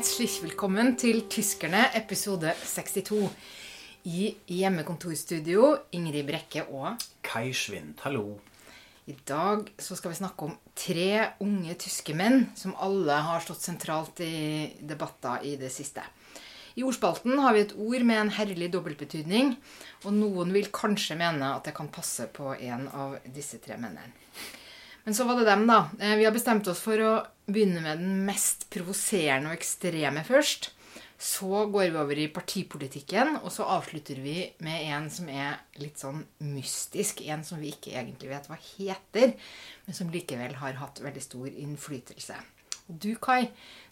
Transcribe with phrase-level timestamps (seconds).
[0.00, 3.26] Herzlich velkommen til Tyskerne, episode 62.
[4.08, 8.38] I hjemmekontorstudio Ingrid Brekke og Kai Schwind, hallo.
[9.04, 13.60] I dag så skal vi snakke om tre unge tyske menn som alle har stått
[13.60, 16.06] sentralt i debatter i det siste.
[16.80, 19.52] I ordspalten har vi et ord med en herlig dobbeltbetydning,
[20.06, 24.16] og noen vil kanskje mene at det kan passe på en av disse tre mennene.
[25.10, 25.90] Men så var det dem, da.
[26.00, 27.14] Eh, Vi har bestemt oss for å
[27.50, 30.68] begynne med den mest provoserende og ekstreme først.
[31.18, 35.98] Så går vi over i partipolitikken, og så avslutter vi med en som er litt
[35.98, 37.24] sånn mystisk.
[37.26, 39.34] En som vi ikke egentlig vet hva heter,
[39.88, 42.38] men som likevel har hatt veldig stor innflytelse.
[42.86, 43.48] Og du, Kai,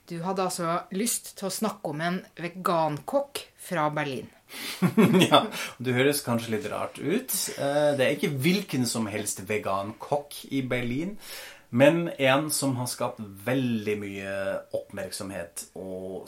[0.09, 4.29] du hadde altså lyst til å snakke om en vegankokk fra Berlin.
[5.29, 5.43] ja,
[5.77, 7.35] Det høres kanskje litt rart ut.
[7.59, 11.19] Eh, Det er ikke hvilken som helst vegankokk i Berlin,
[11.71, 14.35] men en som har skapt veldig mye
[14.73, 16.25] oppmerksomhet og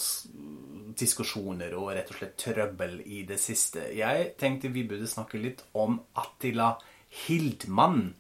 [1.00, 3.86] diskusjoner og rett og slett trøbbel i det siste.
[3.96, 6.74] Jeg tenkte vi burde snakke litt om Attila
[7.24, 8.10] Hildmann.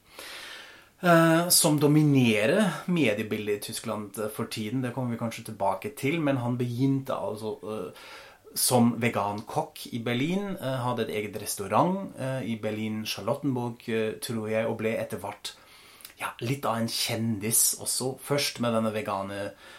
[1.02, 4.82] Eh, Som dominerer mediebildet i Tyskland eh, for tiden.
[4.82, 6.20] Det kommer vi kanskje tilbake til.
[6.20, 8.04] Men han begynte altså eh,
[8.54, 10.56] som vegankokk i Berlin.
[10.58, 12.10] Hadde et eget restaurant
[12.42, 13.84] i Berlin-Charlottenburg,
[14.26, 15.52] tror jeg, og ble etter hvert
[16.20, 18.10] ja, litt av en kjendis også.
[18.20, 19.38] Først med denne vegane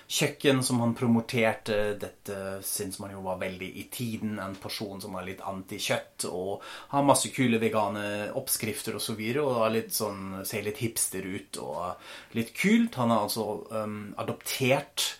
[0.09, 1.93] kjøkken som han promoterte.
[2.01, 4.39] Dette syns man jo var veldig i tiden.
[4.41, 9.01] En person som er litt anti-kjøtt og har masse kule vegane oppskrifter osv.
[9.01, 12.97] Og, så videre, og er litt sånn, ser litt hipster ut og litt kult.
[13.01, 15.11] Han er altså um, adoptert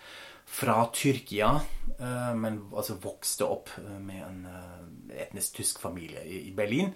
[0.52, 1.54] fra Tyrkia,
[2.02, 6.92] uh, men altså vokste opp eh, med en uh, etnisk tysk familie i i Berlin.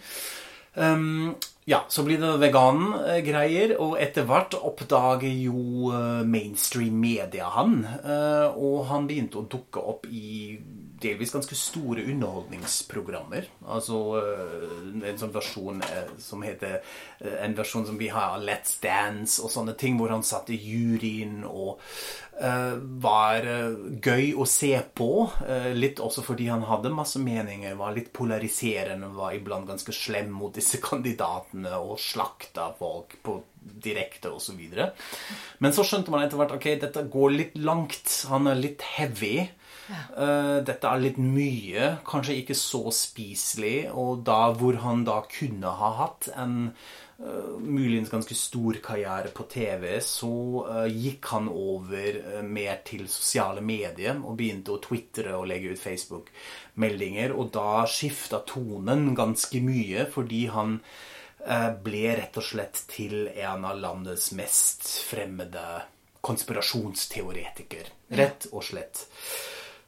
[0.75, 7.80] Um, ja, så blir det vegan-greier, og etter hvert oppdager jo eh, mainstream media han.
[8.03, 10.59] eh, og han begynte å dukke opp i
[11.01, 13.47] delvis ganske store underholdningsprogrammer.
[13.67, 14.75] Altså eh,
[15.09, 19.51] en sånn versjon eh, som heter eh, En versjon som vi har Let's Dance og
[19.51, 21.81] sånne ting, hvor han satt i juryen og
[22.39, 23.45] uh, var
[24.03, 25.09] gøy å se på.
[25.41, 30.31] Uh, litt også fordi han hadde masse meninger, var litt polariserende, var iblant ganske slem
[30.35, 33.39] mot disse kandidatene og slakta folk på
[33.85, 34.61] direkte osv.
[35.59, 38.22] Men så skjønte man etter hvert ok, dette går litt langt.
[38.31, 39.47] Han er litt heavy.
[39.94, 43.90] Eh, dette er litt mye, kanskje ikke så spiselig.
[43.94, 49.46] Og da hvor han da kunne ha hatt en uh, muligens ganske stor karriere på
[49.51, 50.34] TV, så
[50.66, 55.75] uh, gikk han over uh, mer til sosiale medier og begynte å twitre og legge
[55.75, 57.35] ut Facebook-meldinger.
[57.35, 60.79] Og da skifta tonen ganske mye, fordi han
[61.85, 65.62] ble rett og slett til en av landets mest fremmede
[66.25, 67.91] konspirasjonsteoretiker.
[68.17, 69.03] Rett og slett.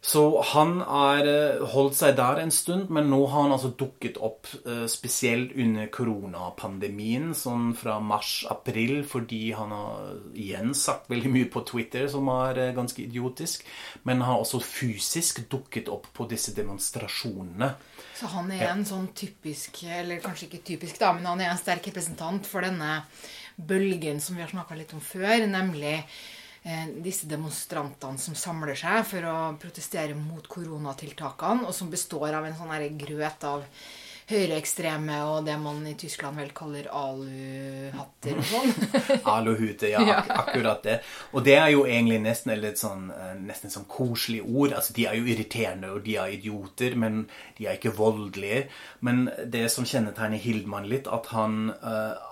[0.07, 4.16] Så han har eh, holdt seg der en stund, men nå har han altså dukket
[4.23, 11.50] opp eh, spesielt under koronapandemien, sånn fra mars-april, fordi han har igjen sagt veldig mye
[11.51, 13.67] på Twitter som er eh, ganske idiotisk,
[14.07, 17.73] men har også fysisk dukket opp på disse demonstrasjonene.
[18.16, 21.59] Så han er en sånn typisk, eller kanskje ikke typisk, da, men han er en
[21.59, 23.01] sterk representant for denne
[23.57, 25.97] bølgen som vi har snakka litt om før, nemlig
[27.03, 32.57] disse demonstrantene som samler seg for å protestere mot koronatiltakene, og som består av en
[32.57, 33.63] sånn grøt av
[34.28, 38.73] høyreekstreme og det man i Tyskland vel kaller aluhatter og sånn.
[39.38, 40.97] Aluhute, ja, ak akkurat det.
[41.31, 44.75] Og det er jo egentlig nesten et sånn, eh, nesten sånn koselig ord.
[44.75, 47.23] Altså, De er jo irriterende, og de er idioter, men
[47.57, 48.66] de er ikke voldelige.
[48.99, 52.27] Men det som kjennetegner Hildmann litt, at han eh,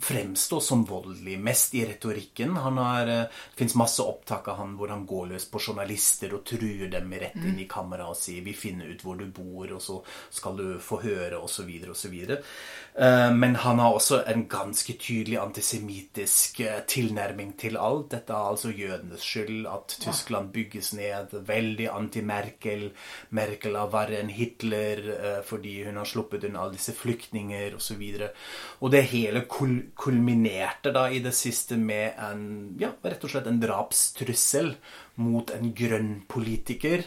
[0.00, 2.56] fremstår som voldelig, mest i retorikken.
[2.56, 6.44] Har, eh, det fins masse opptak av han hvor han går løs på journalister og
[6.44, 9.82] truer dem rett inn i kameraet og sier 'vi finner ut hvor du bor', og
[9.82, 12.42] så skal du få høre, osv., osv.
[12.90, 18.08] Uh, men han har også en ganske tydelig antisemittisk eh, tilnærming til alt.
[18.10, 21.36] Dette er altså jødenes skyld at Tyskland bygges ned.
[21.46, 22.88] Veldig anti-Merkel.
[23.36, 28.02] Merkel er verre enn Hitler eh, fordi hun har sluppet unna alle disse flyktninger osv.
[28.02, 28.30] Og, så
[28.80, 32.42] og det hele kul kulminerte da i det siste med en,
[32.80, 34.74] ja, rett og slett en drapstrussel
[35.22, 37.06] mot en grønn politiker.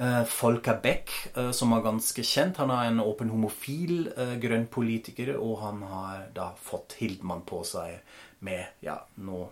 [0.00, 2.56] Eh, Volker Beck, eh, som er ganske kjent.
[2.56, 7.60] Han er en åpen homofil eh, grønn politiker, og han har da fått Hildmann på
[7.68, 7.98] seg
[8.40, 9.50] med Ja, nå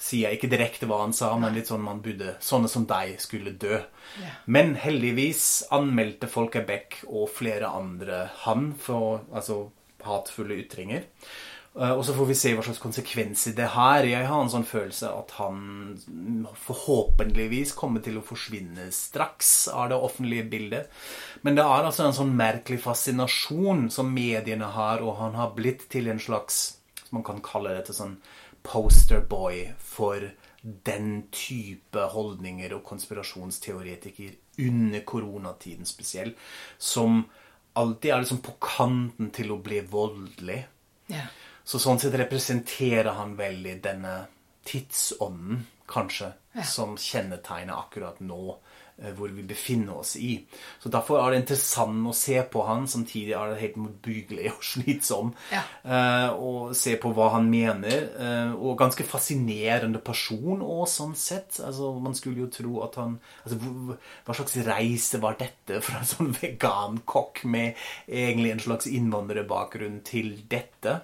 [0.00, 3.18] sier jeg ikke direkte hva han sa, men litt sånn man burde Sånne som deg
[3.20, 3.80] skulle dø.
[4.22, 4.30] Ja.
[4.46, 9.64] Men heldigvis anmeldte Folka Beck og flere andre han for altså,
[10.06, 11.08] hatefulle ytringer.
[11.78, 14.02] Eh, Og så får vi se hva slags konsekvenser det har.
[14.02, 15.94] Jeg har en sånn følelse at han
[16.66, 20.90] forhåpentligvis kommer til å forsvinne straks av det offentlige bildet.
[21.42, 25.88] Men det er altså en sånn merkelig fascinasjon som mediene har, og han har blitt
[25.90, 26.76] til en slags
[27.10, 28.12] Man kan kalle det til sånn
[28.62, 30.28] posterboy for
[30.62, 36.36] den type holdninger og konspirasjonsteoretiker under koronatiden spesielt,
[36.78, 37.24] som
[37.74, 40.60] alltid er liksom på kanten til å bli voldelig.
[41.10, 41.26] Ja.
[41.70, 44.16] Så sånn sett representerer han veldig denne
[44.66, 46.32] tidsånden, kanskje,
[46.66, 48.40] som kjennetegner akkurat nå
[48.98, 50.32] eh, hvor vi befinner oss i.
[50.82, 54.66] Så Derfor er det interessant å se på han, samtidig er det helt motbyggelig og
[54.72, 55.30] slitsom.
[55.54, 55.62] Ja.
[56.34, 58.10] å se på hva han mener.
[58.18, 61.58] eh, og ganske fascinerende person òg, sånn sett.
[61.62, 63.60] Altså, man skulle jo tro at han altså,
[64.26, 70.34] Hva slags reise var dette fra en sånn vegankokk med egentlig en slags innvandrerbakgrunn til
[70.50, 71.00] dette?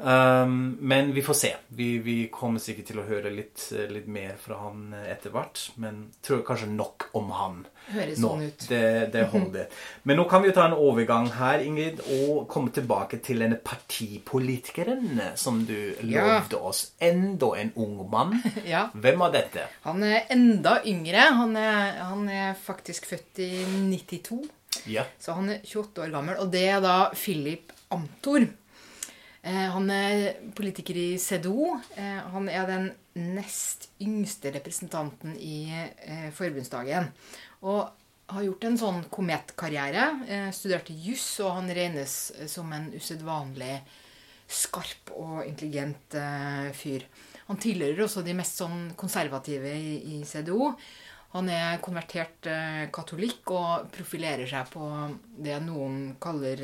[0.00, 1.48] Um, men vi får se.
[1.74, 5.64] Vi, vi kommer sikkert til å høre litt, litt mer fra han etter hvert.
[5.82, 7.56] Men tror kanskje nok om han
[7.90, 8.28] Høres nå.
[8.28, 8.66] sånn ut.
[8.70, 9.66] Det, det holder.
[10.06, 13.58] Men nå kan vi jo ta en overgang her, Ingrid, og komme tilbake til denne
[13.58, 15.74] partipolitikeren som du
[16.06, 16.26] Ja.
[16.28, 16.92] lovde oss.
[17.00, 18.36] Enda en ung mann.
[18.68, 18.88] Ja.
[18.94, 19.66] Hvem var dette?
[19.82, 21.26] Han er enda yngre.
[21.42, 24.44] Han er, han er faktisk født i 92.
[24.86, 25.04] Ja.
[25.18, 26.38] Så han er 28 år gammel.
[26.42, 28.46] Og det er da Philip Amthor.
[29.42, 31.76] Eh, han er politiker i CDO.
[31.96, 32.88] Eh, han er den
[33.36, 37.10] nest yngste representanten i eh, forbundsdagen.
[37.62, 37.86] Og
[38.28, 40.50] har gjort en sånn kometkarriere.
[40.52, 42.16] Studerte juss, og han regnes
[42.52, 43.78] som en usedvanlig
[44.52, 46.12] skarp og intelligent
[46.76, 47.06] fyr.
[47.46, 50.74] Han tilhører også de mest sånn konservative i, CDO.
[51.38, 52.50] Han er konvertert
[52.92, 54.90] katolikk og profilerer seg på
[55.40, 56.60] det noen kaller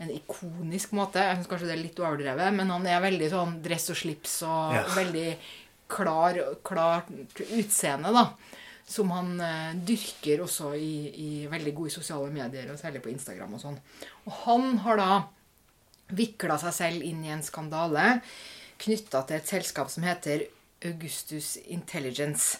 [0.00, 1.20] en ikonisk måte.
[1.20, 4.38] Jeg synes kanskje det er litt overdrevet, men han er veldig sånn dress og slips
[4.48, 4.84] og Ja.
[4.96, 5.36] veldig
[5.90, 7.10] klar, klart
[7.50, 8.24] utseende, da.
[8.90, 13.54] Som han eh, dyrker også i, i veldig gode sosiale medier, og særlig på Instagram
[13.54, 13.76] og sånn.
[14.26, 15.10] Og han har da
[16.10, 18.20] vikla seg selv inn i en skandale
[18.82, 20.46] knytta til et selskap som heter
[20.88, 22.56] Augustus Intelligence.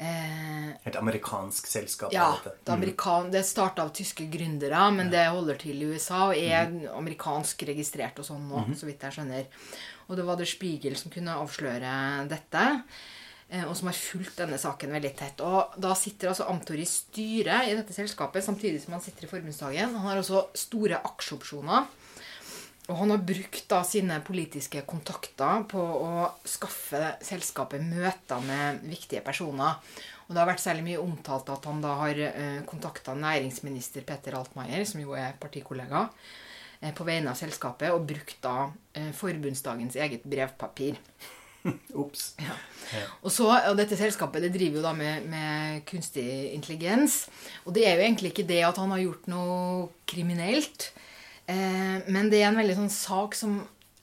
[0.00, 2.12] Eh, Et amerikansk selskap.
[2.12, 6.38] ja, det, amerikan det starta av tyske gründere, men det holder til i USA og
[6.40, 9.44] er amerikansk registrert og sånn nå, så vidt jeg skjønner.
[10.08, 11.92] Og det var Der Spiegel som kunne avsløre
[12.32, 12.64] dette,
[13.50, 15.44] eh, og som har fulgt denne saken veldig tett.
[15.44, 19.30] Og da sitter altså Amtor i styret i dette selskapet, samtidig som han sitter i
[19.34, 19.92] forbundsdagen.
[20.00, 21.84] Han har også store aksjeopsjoner.
[22.90, 29.22] Og han har brukt da sine politiske kontakter på å skaffe selskapet møter med viktige
[29.22, 29.78] personer.
[30.26, 34.34] Og det har vært særlig mye omtalt at han da har eh, kontakta næringsminister Petter
[34.38, 36.08] Altmaier, som jo er partikollega,
[36.80, 40.98] eh, på vegne av selskapet, og brukt da eh, forbundsdagens eget brevpapir.
[42.02, 42.32] Ops.
[42.42, 42.56] Ja.
[43.20, 46.26] Og, så, og dette selskapet det driver jo da med, med kunstig
[46.56, 47.24] intelligens.
[47.66, 50.90] Og det er jo egentlig ikke det at han har gjort noe kriminelt.
[51.50, 53.60] Eh, men det er en veldig sånn sak som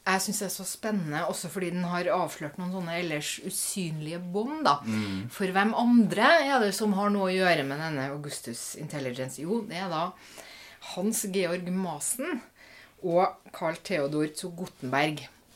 [0.07, 4.61] jeg syns er så spennende, også fordi den har avslørt noen sånne ellers usynlige bånd.
[4.67, 4.77] da.
[5.33, 9.41] For hvem andre er det som har noe å gjøre med denne Augustus Intelligence?
[9.43, 10.05] Jo, det er da
[10.93, 12.39] Hans Georg Masen
[13.03, 14.47] og Carl Theodor zu.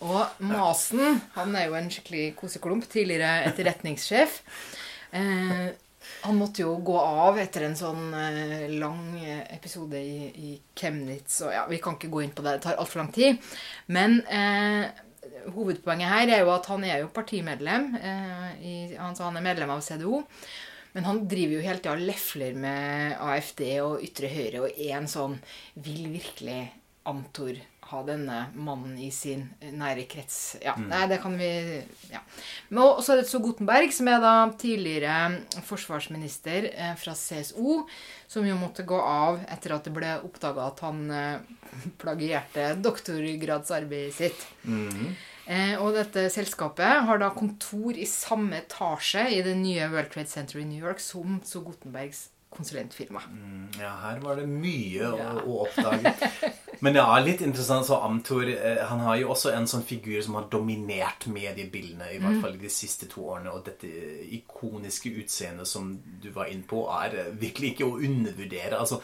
[0.01, 4.41] Og Masen han er jo en skikkelig koseklump, tidligere etterretningssjef.
[5.15, 5.71] Eh,
[6.21, 11.39] han måtte jo gå av etter en sånn eh, lang eh, episode i, i Chemnitz.
[11.45, 13.39] Og ja, vi kan ikke gå inn på det, det tar altfor lang tid.
[13.91, 14.89] Men eh,
[15.55, 17.95] hovedpoenget her er jo at han er jo partimedlem.
[18.01, 20.21] Eh, i, han, han er medlem av CDO.
[20.91, 24.97] Men han driver jo hele tida og lefler med AFD og ytre høyre og er
[24.97, 25.37] en sånn
[25.79, 26.65] Vil virkelig
[27.07, 27.55] Amtor
[27.91, 30.57] ha denne mannen i sin nære krets?
[30.63, 31.51] Ja, nei, det kan vi
[32.11, 32.21] Ja.
[32.69, 37.81] Men og så er det så Gutenberg, som er da tidligere forsvarsminister eh, fra CSO,
[38.31, 41.59] som jo måtte gå av etter at det ble oppdaga at han eh,
[42.01, 44.47] plagierte doktorgradsarbeidet sitt.
[45.51, 50.31] Eh, og dette selskapet har da kontor i samme etasje i det nye World Trade
[50.31, 53.21] Center i New York som så Gutenbergs konsulentfirma.
[53.79, 56.13] Ja, her var det mye å, å oppdage.
[56.81, 60.17] Men det er litt interessant, så Amtor eh, han har jo også en sånn figur
[60.25, 63.53] som har dominert mediebildene, i hvert fall de siste to årene.
[63.53, 63.89] Og dette
[64.33, 68.79] ikoniske utseendet som du var inne på, er eh, virkelig ikke å undervurdere.
[68.79, 68.97] Altså,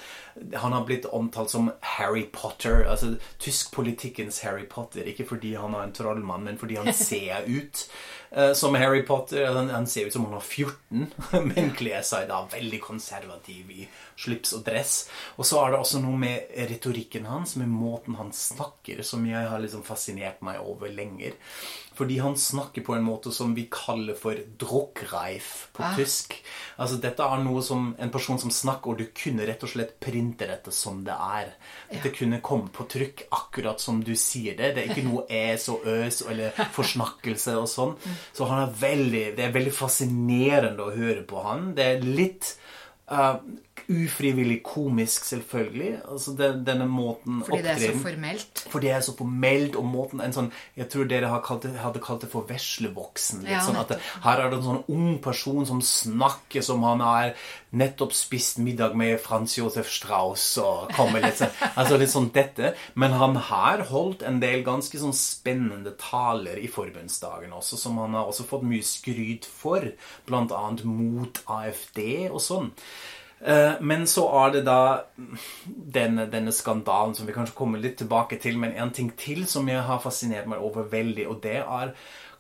[0.58, 3.14] han har blitt omtalt som Harry Potter, altså
[3.46, 5.06] tyskpolitikkens Harry Potter.
[5.06, 7.86] Ikke fordi han er en trollmann, men fordi han ser ut
[8.56, 9.46] som Harry Potter.
[9.56, 11.08] Han, han ser ut som han har 14,
[11.50, 13.88] men kler seg da veldig konservativ i
[14.20, 14.96] slips og dress.
[15.38, 19.48] Og så er det også noe med retorikken hans, med måten han snakker, som jeg
[19.52, 21.38] har liksom fascinert meg over lenger.
[21.98, 25.96] Fordi han snakker på en måte som vi kaller for druckreif på Ah.
[25.98, 26.36] tysk.
[26.78, 30.00] Altså Dette er noe som en person som snakker, og du kunne rett og slett
[30.00, 31.54] printe dette som det er.
[31.92, 34.76] Dette kunne komme på trykk akkurat som du sier det.
[34.76, 37.96] Det er ikke noe es og øs eller forsnakkelse og sånn.
[38.34, 41.74] Så han er veldig, det er veldig fascinerende å høre på han.
[41.78, 42.54] Det er litt
[43.10, 43.36] eh,
[43.88, 45.92] ufrivillig komisk, selvfølgelig.
[46.12, 48.64] Altså den, denne måten Fordi det er så formelt.
[48.70, 51.74] Fordi det er så formelt, og måten en sånn Jeg tror dere har kalt det,
[51.82, 53.46] hadde kalt det for veslevoksen.
[53.46, 54.00] Litt Ja, sånn at det.
[54.26, 57.34] Her er det en sånn ung person som snakker som han har
[57.78, 62.74] nettopp spist middag med Frans Josef Strauss og kommer litt sånn Altså litt sånn dette.
[62.96, 68.16] Men han har holdt en del ganske sånn spennende taler i forbundsdagen også, som han
[68.18, 69.86] har også fått mye skryt for.
[70.28, 72.72] Blant annet mot AFD og sånn.
[73.42, 74.80] Eh, Men så er det da
[75.66, 78.58] denne, denne skandalen som vi kanskje kommer litt tilbake til.
[78.58, 81.94] Men en ting til som jeg har fascinert meg over veldig, og det er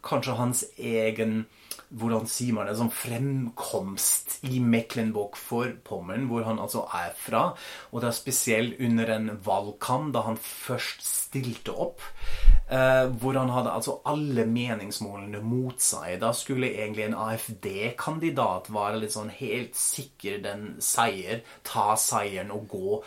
[0.03, 1.45] kanskje hans egen
[1.89, 7.43] hvordan sier man det, sånn fremkomst i Mecklenburg-Vorpommern, hvor han altså er fra.
[7.91, 12.03] Og det er spesielt under en valgkamp, da han først stilte opp.
[12.67, 16.17] Eh, hvor han hadde altså alle meningsmålene mot seg.
[16.23, 22.67] Da skulle egentlig en AFD-kandidat være litt sånn helt sikker den seier, ta seieren og
[22.73, 22.99] gå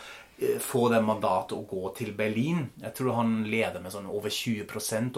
[0.61, 2.63] få det mandatet å gå til Berlin.
[2.81, 4.65] Jeg tror han leder med sånn over 20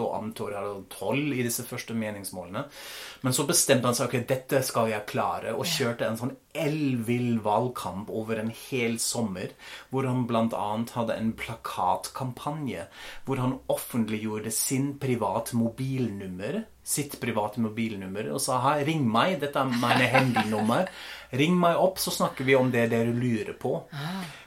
[0.04, 2.64] og antar har 12 i disse første meningsmålene.
[3.24, 7.40] Men så bestemte han seg ok, dette skal jeg klare, og kjørte en sånn elvill
[7.42, 9.54] valgkamp over en hel sommer,
[9.90, 10.68] hvor han bl.a.
[10.94, 12.86] hadde en plakatkampanje
[13.24, 19.60] hvor han offentliggjorde sin privat mobilnummer sitt private mobilnummer og sa her, ring meg, dette
[19.60, 20.90] er mine handynummer.
[21.34, 23.72] Ring meg opp, så snakker vi om det dere lurer på.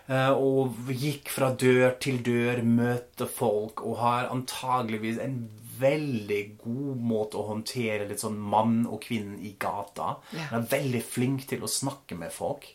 [0.08, 5.42] Eh, og gikk fra dør til dør, møtte folk, og har antageligvis en
[5.78, 10.16] veldig god måte å håndtere litt sånn mann og kvinnen i gata.
[10.32, 10.48] Ja.
[10.54, 12.70] Han er veldig flink til å snakke med folk.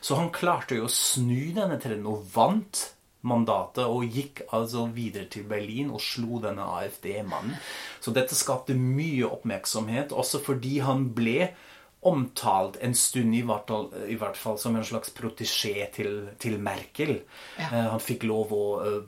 [0.00, 2.88] Så han klarte jo å snu denne trenden og vant
[3.26, 7.56] mandatet og gikk altså videre til Berlin og slo denne AFD-mannen.
[8.00, 11.50] Så dette skapte mye oppmerksomhet, også fordi han ble
[12.00, 16.54] omtalt en stund i hvert fall, i hvert fall som en slags protesjé til, til
[16.62, 17.16] Merkel.
[17.58, 17.66] Ja.
[17.72, 19.00] Eh, han fikk lov å uh,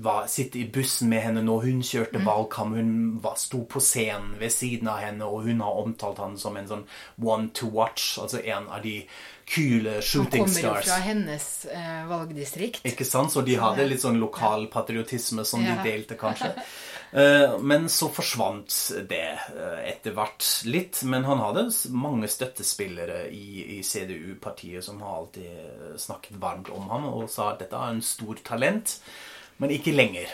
[0.00, 2.78] var, sitte i bussen med henne når hun kjørte valgkamp.
[2.78, 6.56] Hun var, sto på scenen ved siden av henne, og hun har omtalt han som
[6.56, 6.86] en sånn
[7.20, 8.96] one to watch, altså en av de
[9.46, 10.88] kule shooting Han shooting kommer jo stars.
[10.88, 12.80] fra hennes eh, valgdistrikt.
[12.88, 13.30] Ikke sant?
[13.36, 15.76] Så de hadde litt sånn lokal patriotisme som Ja.
[15.76, 16.54] de delte, kanskje.
[17.12, 18.74] Eh, Men så forsvant
[19.08, 21.02] det eh, etter hvert litt.
[21.08, 26.88] Men han hadde mange støttespillere i, i CDU-partiet som har alltid eh, snakket varmt om
[26.92, 28.98] ham og sa at dette er en stor talent,
[29.62, 30.32] men ikke lenger.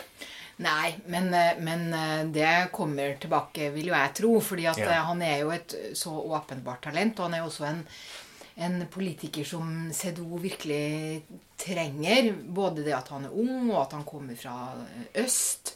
[0.63, 1.31] Nei, men,
[1.65, 1.87] men
[2.31, 4.33] det kommer tilbake, vil jo jeg tro.
[4.39, 4.99] fordi at Ja.
[5.07, 7.17] han er jo et så åpenbart talent.
[7.19, 7.79] Og han er jo også en,
[8.55, 11.23] en politiker som CDO virkelig
[11.57, 12.33] trenger.
[12.45, 14.55] Både det at han er ung, og at han kommer fra
[15.23, 15.75] øst.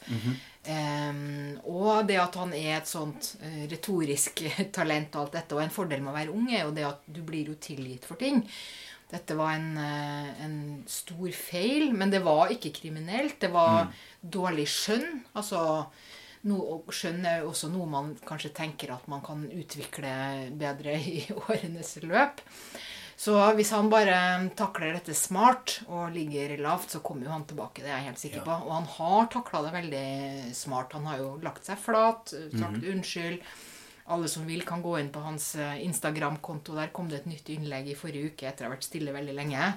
[0.68, 4.44] um, og det at han er et sånt eh, retorisk
[4.76, 5.56] talent og alt dette.
[5.56, 8.06] Og en fordel med å være ung er jo det at du blir jo tilgitt
[8.06, 8.44] for ting.
[9.08, 13.40] Dette var en, eh, en stor feil, men det var ikke kriminelt.
[13.40, 13.88] Det var
[14.20, 15.22] dårlig skjønn.
[15.34, 15.86] Altså,
[16.48, 20.12] no, og skjønn er jo også noe man kanskje tenker at man kan utvikle
[20.58, 22.42] bedre i årenes løp.
[23.18, 24.16] Så hvis han bare
[24.54, 27.82] takler dette smart og ligger lavt, så kommer jo han tilbake.
[27.82, 28.58] Det er jeg helt sikker på.
[28.68, 30.10] Og han har takla det veldig
[30.54, 30.94] smart.
[30.94, 33.40] Han har jo lagt seg flat, sagt unnskyld.
[34.08, 36.74] Alle som vil, kan gå inn på hans eh, Instagram-konto.
[36.78, 39.34] Der kom det et nytt innlegg i forrige uke etter å ha vært stille veldig
[39.36, 39.72] lenge.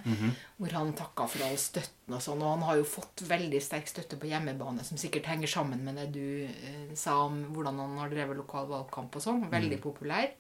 [0.57, 2.41] Hvor han takka for all støtten og sånn.
[2.43, 5.99] Og han har jo fått veldig sterk støtte på hjemmebane, som sikkert henger sammen med
[5.99, 9.43] det du eh, sa om hvordan han har drevet lokal valgkamp og sånn.
[9.51, 10.31] Veldig populær.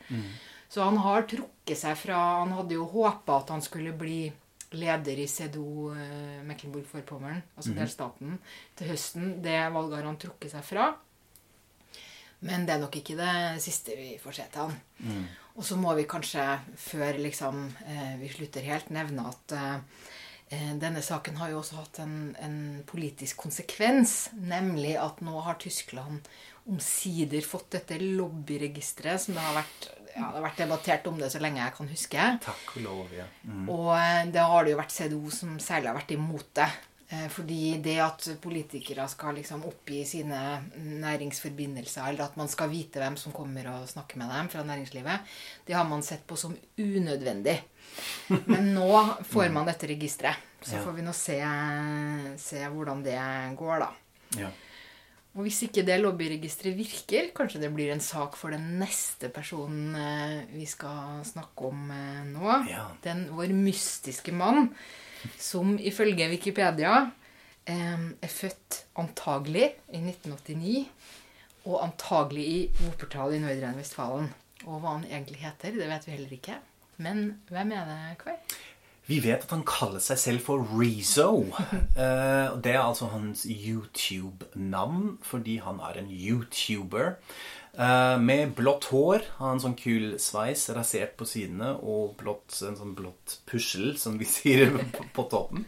[0.71, 4.31] Så han har trukket seg fra Han hadde jo håpa at han skulle bli
[4.71, 8.37] leder i CDO eh, Mecklenburg-Vorpommern, altså delstaten,
[8.79, 9.33] til høsten.
[9.43, 10.85] Det valget har han trukket seg fra.
[12.47, 14.79] Men det er nok ikke det siste vi får se til han.
[15.59, 16.45] Og så må vi kanskje,
[16.79, 20.05] før liksom, eh, vi slutter helt, nevne at eh,
[20.55, 24.31] eh, denne saken har jo også hatt en, en politisk konsekvens.
[24.33, 26.29] Nemlig at nå har Tyskland
[26.71, 31.29] omsider fått dette lobbyregisteret som det har vært ja, det har vært debattert om det
[31.31, 32.23] så lenge jeg kan huske.
[32.43, 33.27] Takk og lov, ja.
[33.47, 33.69] Mm.
[33.71, 36.67] Og det har det jo vært CDO som særlig har vært imot det.
[37.11, 40.39] Eh, Fordi det at politikere skal liksom oppgi sine
[40.79, 45.35] næringsforbindelser, eller at man skal vite hvem som kommer og snakker med dem fra næringslivet,
[45.67, 47.57] det har man sett på som unødvendig.
[48.47, 50.47] Men nå får man dette registeret.
[50.61, 51.39] Så får vi nå se,
[52.37, 53.17] se hvordan det
[53.57, 53.89] går, da.
[54.37, 54.51] Ja.
[55.31, 59.95] Og hvis ikke det lobbyregisteret virker, kanskje det blir en sak for den neste personen
[59.95, 62.57] eh, vi skal snakke om eh, nå.
[62.67, 62.89] Ja.
[63.03, 64.69] Den vår mystiske mann,
[65.39, 67.05] som ifølge Wikipedia
[67.67, 70.87] er født antagelig i 1989,
[71.65, 74.31] og antagelig i Wuppertal i Nordre Vestfalen.
[74.65, 76.57] Og hva han egentlig heter, det vet vi heller ikke.
[77.01, 78.37] Men hvem er det, Kai?
[79.09, 81.45] Vi vet at han kaller seg selv for Rezo.
[82.01, 87.17] Eh, det er altså hans YouTube-navn, fordi han er en YouTuber.
[87.77, 92.75] Eh, med blått hår, har en sånn kul sveis rasert på sidene, og blått, en
[92.75, 95.65] sånn blått pussel, som vi sier på, på toppen.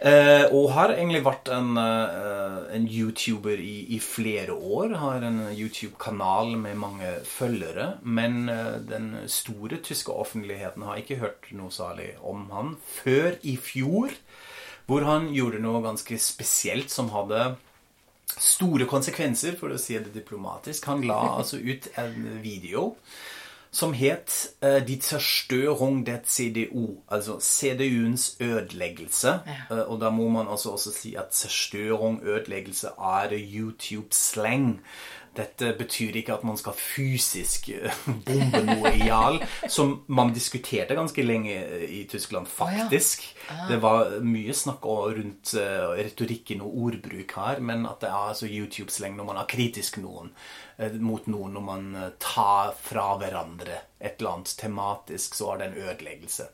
[0.00, 4.94] Uh, og har egentlig vært en, uh, en YouTuber i, i flere år.
[4.96, 7.98] Har en YouTube-kanal med mange følgere.
[8.00, 8.48] Men
[8.88, 14.16] den store tyske offentligheten har ikke hørt noe særlig om han før i fjor.
[14.88, 17.50] Hvor han gjorde noe ganske spesielt som hadde
[18.38, 20.86] store konsekvenser, for å si det diplomatisk.
[20.90, 22.94] Han la altså ut en video
[23.70, 29.40] som het uh, 'Die Zerstörung der CDU', altså CDU-ens ødeleggelse.
[29.70, 34.80] Eh, og da må man altså også si at zerstörung, ødeleggelse, er YouTube-slang.
[35.36, 37.92] Dette betyr ikke at man skal fysisk eh,
[38.26, 39.38] bombe noe i hjel,
[39.76, 43.22] som man diskuterte ganske lenge eh, i Tyskland, faktisk.
[43.68, 48.50] Det var mye snakk rundt eh, retorikken og ordbruk her, men at det er altså
[48.50, 53.76] YouTube-sleng når man er kritisk noen, eh, mot noen, når man eh, tar fra hverandre
[54.00, 56.46] et eller annet tematisk, så er det en ødeleggelse.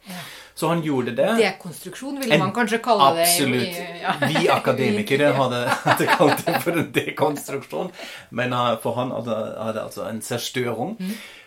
[0.58, 1.28] Så han gjorde det.
[1.38, 3.28] Dekonstruksjon ville man kanskje kalle det.
[3.28, 3.80] Absolutt.
[4.02, 4.16] ja.
[4.26, 7.92] Vi akademikere hadde, hadde kalt det for en dekonstruksjon,
[8.34, 10.96] men eh, for han hadde, hadde altså en zerstörung.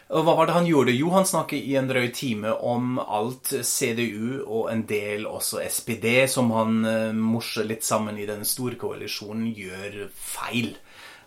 [0.09, 0.95] Og hva var det han gjorde?
[0.95, 6.07] Jo, han snakket i en drøy time om alt CDU og en del også SPD,
[6.31, 6.79] som han
[7.13, 10.71] morser litt sammen i den store koalisjonen, gjør feil.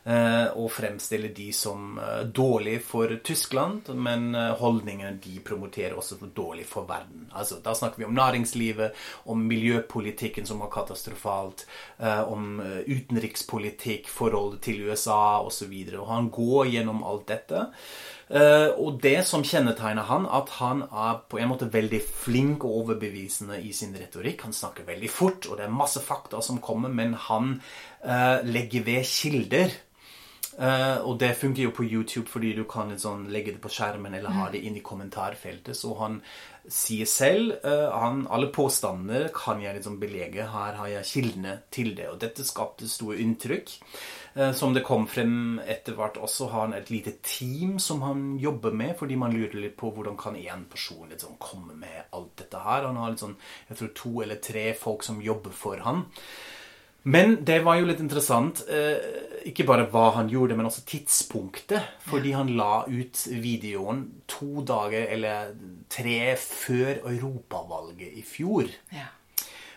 [0.02, 2.00] Eh, og fremstiller de som
[2.34, 7.28] dårlige dårlig for Tyskland, men eh, holdningene de promoterer også for dårlig for verden.
[7.34, 8.92] Altså, da snakker vi om næringslivet,
[9.26, 11.66] om miljøpolitikken som var katastrofalt,
[11.98, 15.72] eh, om eh, utenrikspolitikk, forholdet til USA osv.
[16.08, 17.68] Han går gjennom alt dette.
[18.32, 22.78] Uh, og det som kjennetegner han, at han er på en måte veldig flink og
[22.78, 24.46] overbevisende i sin retorikk.
[24.46, 27.58] Han snakker veldig fort, og det er masse fakta som kommer, men han
[28.06, 29.76] uh, legger ved kilder.
[30.58, 34.12] Eh, og det funker jo på YouTube fordi du kan sånn legge det på skjermen
[34.18, 35.76] eller ha det inn i kommentarfeltet.
[35.78, 36.20] Så han
[36.68, 40.44] sier selv uh, han, Alle påstander kan jeg liksom belege.
[40.52, 42.10] Her har jeg kildene til det.
[42.12, 43.72] Og dette skapte store inntrykk.
[44.36, 48.36] Uh, som det kom frem etter hvert også, har han et lite team som han
[48.40, 52.36] jobber med, fordi man lurer litt på hvordan kan én person liksom komme med alt
[52.44, 52.86] dette her.
[52.86, 53.38] Han har litt sånn,
[53.68, 56.06] jeg tror to eller tre folk som jobber for han.
[57.02, 58.62] Men det var jo litt interessant.
[58.70, 61.88] Eh, ikke bare hva han gjorde, men også tidspunktet.
[62.06, 65.56] Fordi han la ut videoen to dager eller
[65.90, 68.70] tre før europavalget i fjor.
[68.94, 69.10] Ja.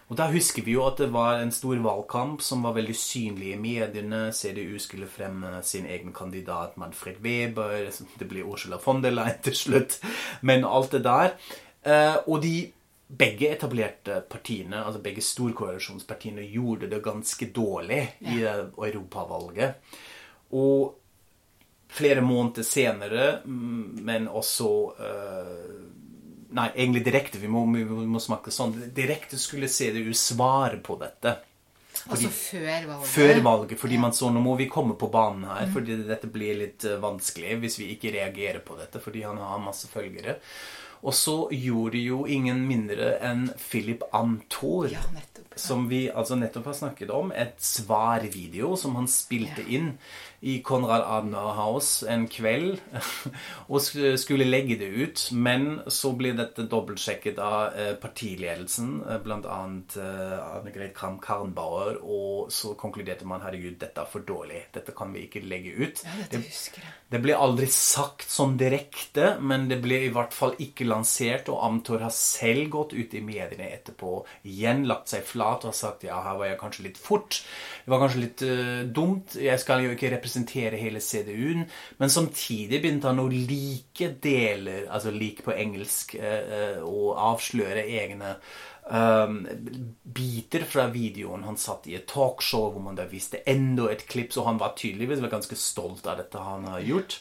[0.05, 3.55] Og da husker vi jo at det var en stor valgkamp som var veldig synlig
[3.55, 4.27] i mediene.
[4.29, 7.89] CDU skulle fremme sin egen kandidat Manfred Weber.
[7.89, 9.97] Det ble Ursula von der Leyen til slutt.
[10.45, 11.33] Men alt det der.
[11.85, 12.69] Eh, og de
[13.07, 18.55] begge etablerte partiene, altså begge storkoalisjonspartiene, gjorde det ganske dårlig i det
[18.87, 19.97] europavalget.
[20.57, 20.95] Og
[21.95, 25.75] flere måneder senere, mm, men også eh,
[26.55, 27.39] Nei, egentlig direkte.
[27.41, 28.71] Vi må, vi må snakke sånn.
[28.95, 31.33] Direkte skulle CDU svare på dette.
[32.05, 33.09] Altså før valget.
[33.09, 36.55] Før valget, fordi man så nå må vi komme på banen her, fordi dette blir
[36.61, 40.37] litt eh, vanskelig hvis vi ikke reagerer på dette, fordi han har masse følgere.
[41.05, 45.44] Og så gjorde jo ingen mindre enn Philip Amthor, Ja, nettopp.
[45.55, 49.93] Som vi altså nettopp har snakket om, et svarvideo som han spilte inn
[50.45, 52.77] i Konrad Adenauer House en kveld,
[53.71, 59.47] og skulle legge det ut, men så blir dette dobbeltsjekket av eh, partiledelsen, eh, blant
[59.49, 64.67] annet eh, Anne Greit Kram Karnbauer, og så konkluderte man, herregud, dette er for dårlig,
[64.75, 66.03] dette kan vi ikke legge ut.
[66.05, 66.93] Ja, dette husker jeg.
[67.15, 71.63] Det ble aldri sagt sånn direkte, men det ble i hvert fall ikke lansert, og
[71.65, 74.19] Amtor har selv gått ut i mediene etterpå,
[74.51, 77.39] igjen lagt seg flat og har sagt ja, her var jeg kanskje litt fort,
[77.85, 81.65] det var kanskje litt uh, dumt, jeg skal jo ikke representere hele CDU-en,
[82.01, 88.35] men samtidig begynte han å like deler, altså like på engelsk, eh, og avsløre egne
[88.89, 89.47] um,
[90.03, 91.43] biter fra videoen.
[91.43, 94.75] Han satt i et talkshow hvor man da viste enda et klipp, så han var
[94.77, 97.19] tydeligvis ganske stolt av dette han har gjort.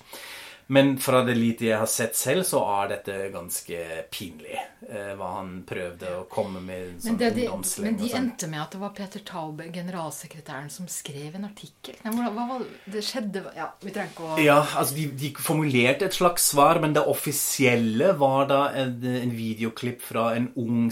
[0.66, 3.80] Men fra det lite jeg har sett selv, så er dette ganske
[4.12, 4.56] pinlig.
[4.88, 7.44] Eh, hva han prøvde å komme med sånn men, de,
[7.84, 8.16] men de sånn.
[8.20, 11.98] endte med at det var Peter Taube, generalsekretæren, som skrev en artikkel.
[12.04, 12.58] Nei, hva, hva,
[12.92, 16.80] det skjedde Ja, vi trenger ikke å Ja, altså de, de, formulerte et slags svar,
[16.84, 20.88] men det offisielle var da en, en videoklipp fra en ung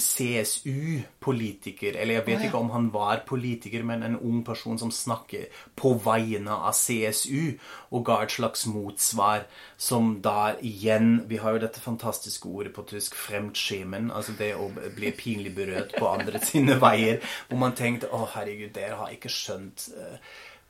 [1.22, 1.96] CSU-politiker.
[1.96, 2.48] Eller jeg vet oh, ja.
[2.48, 7.58] ikke om han var politiker, men en ung person som snakker på vegne av CSU,
[7.90, 12.82] og ga et slags motsvar som da igjen Vi har jo dette fantastiske ordet på
[12.82, 18.08] tysk 'fremtschemen', altså det å bli pinlig berørt på andre sine veier, hvor man tenkte
[18.08, 20.16] 'Å, herregud, dere har ikke skjønt' uh,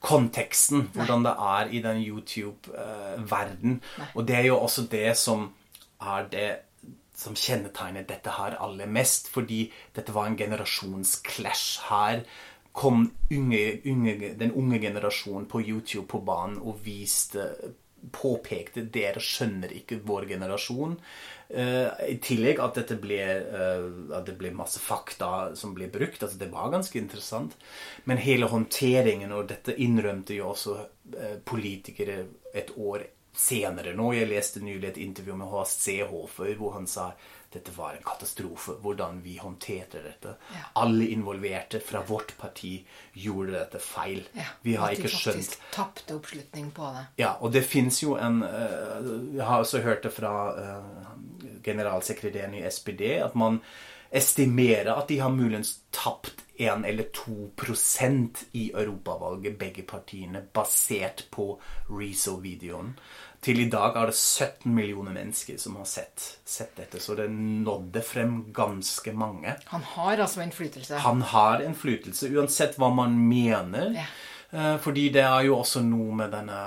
[0.00, 3.80] konteksten, hvordan det er i den YouTube-verden.
[3.98, 5.52] Uh, og det er jo også det som
[6.00, 6.50] er det
[7.22, 9.64] som kjennetegnet dette her aller mest, fordi
[9.96, 12.24] dette var en generasjonsclash her
[12.72, 17.50] kom unge, unge, den unge generasjonen på YouTube på banen og viste
[18.10, 20.96] påpekte dere skjønner ikke vår generasjon.
[21.52, 23.20] Uh, I tillegg at, dette ble,
[23.52, 26.22] uh, at det ble masse fakta som ble brukt.
[26.22, 27.54] altså Det var ganske interessant.
[28.08, 32.24] Men hele håndteringen, og dette innrømte jo også uh, politikere
[32.56, 34.12] et år senere nå.
[34.16, 36.00] Jeg leste nylig et intervju med H.C.
[36.08, 37.12] Håfer hvor han sa
[37.52, 38.72] dette var en katastrofe.
[38.80, 40.34] Hvordan vi håndterte dette.
[40.54, 40.64] Ja.
[40.80, 42.78] Alle involverte fra vårt parti
[43.12, 44.22] gjorde dette feil.
[44.32, 47.04] Ja, vi har ikke skjønt At de faktisk tapte oppslutning på det.
[47.20, 51.10] Ja, og det fins jo en uh, Jeg har også hørt det fra uh,
[51.64, 53.60] generalsekretæren i SPD at man
[54.12, 61.54] estimerer at de har muligens tapt 1 eller 2% i europavalget, begge partiene, basert på
[61.88, 62.92] Rezo-videoen.
[63.42, 67.26] Til i dag er det 17 millioner mennesker som har sett, sett, dette, så det
[67.32, 69.56] nådde frem ganske mange.
[69.72, 71.00] Han har altså innflytelse?
[71.02, 73.96] Han har innflytelse, uansett hva man mener.
[73.96, 74.06] Ja.
[74.52, 76.60] Eh, fordi det er jo også noe med denne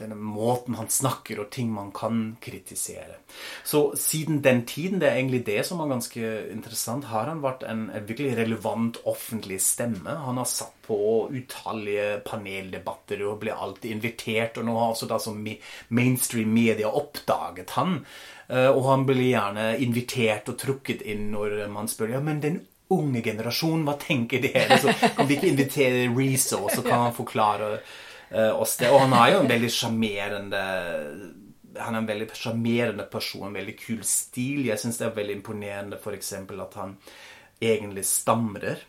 [0.00, 3.20] denne måten han snakker og ting man kan kritisere.
[3.62, 7.62] Så siden den tiden, det er egentlig det som er ganske interessant, har han vært
[7.68, 10.16] en, en virkelig relevant offentlig stemme.
[10.26, 10.98] Han har satt på
[11.30, 14.58] utallige paneldebatter og ble alltid invitert.
[14.58, 15.38] Og nå har også da som
[15.88, 18.00] mainstream media oppdaget han.
[18.48, 22.64] Eh, og han blir gjerne invitert og trukket inn når man spør ja, men den
[22.94, 24.52] unge generasjonen, hva tenker de?
[24.82, 27.78] Så kan vi ikke invitere Rezo, så kan han forklare
[28.34, 28.90] oss det.
[28.90, 30.62] Og han er jo en veldig sjarmerende
[31.74, 34.64] han er en veldig sjarmerende person, en veldig kul stil.
[34.68, 36.34] Jeg syns det er veldig imponerende f.eks.
[36.38, 36.98] at han
[37.62, 38.84] egentlig stamrer.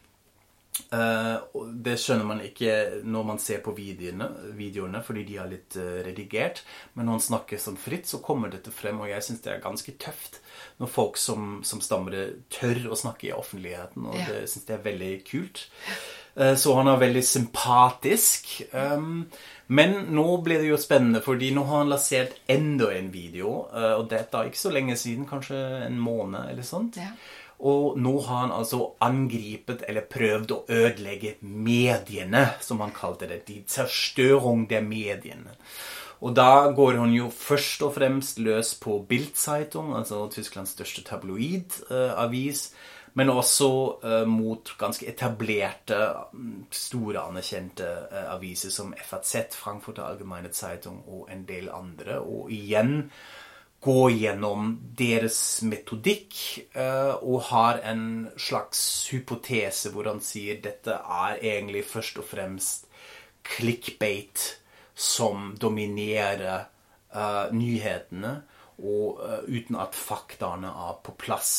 [0.91, 1.39] Uh,
[1.71, 4.25] det skjønner man ikke når man ser på videoene,
[4.58, 6.63] videoene fordi de er litt uh, redigert.
[6.93, 9.63] Men når han snakker som fritt, så kommer dette frem, og jeg syns det er
[9.63, 10.41] ganske tøft
[10.81, 14.10] når folk som, som stammer, tør å snakke i offentligheten.
[14.12, 15.65] Og det syns jeg er veldig kult.
[16.35, 18.61] Uh, så han er veldig sympatisk.
[18.73, 19.25] Um,
[19.67, 23.65] men nå blir det jo spennende, fordi nå har han lansert enda en video.
[23.71, 26.99] Uh, og dette er ikke så lenge siden, kanskje en måned eller sånt.
[27.01, 27.13] Ja.
[27.65, 33.45] Og nå har han altså angripet, eller prøvd å ødelegge mediene, som han kalte det.
[33.47, 35.55] De zerstørung der mediene.
[36.25, 42.67] Og da går han jo først og fremst løs på Bildzeitung, altså Tysklands største tabloidavis.
[42.71, 43.67] Uh, men også
[44.04, 45.97] uh, mot ganske etablerte,
[46.36, 52.19] mm, store, anerkjente uh, aviser som FAZ, Frankfurter Allgemeine Zeitung og en del andre.
[52.19, 53.06] Og igjen
[53.86, 56.41] gå gjennom deres metodikk
[56.75, 58.04] uh, og har en
[58.36, 62.91] slags hypotese hvor han sier dette er egentlig først og fremst
[63.47, 64.49] clickbait
[64.95, 66.71] som dominerer
[67.56, 68.32] nyhetene,
[68.84, 71.51] og uten at faktaene er på plass.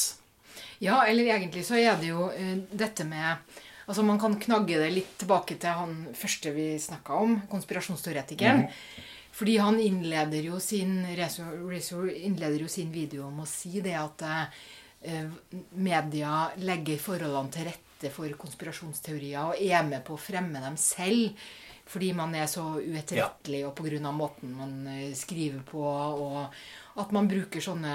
[0.78, 4.88] Ja, eller egentlig så er det jo uh, dette med Altså Man kan knagge det
[4.90, 8.64] litt tilbake til han første vi snakka om, konspirasjonsteoretikeren.
[8.64, 9.04] Mm.
[9.36, 15.30] Fordi han innleder jo, sin, innleder jo sin video om å si det at uh,
[15.78, 21.46] media legger forholdene til rette for konspirasjonsteorier og er med på å fremme dem selv.
[21.86, 23.70] Fordi man er så uetterrettelig, ja.
[23.70, 24.10] og pga.
[24.10, 27.94] måten man skriver på, og at man bruker sånne